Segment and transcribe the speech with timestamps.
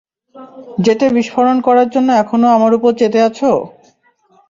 [0.83, 3.51] জেটে বিস্ফোরণ করার জন্য এখনো আমার ওপর চেতে আছো?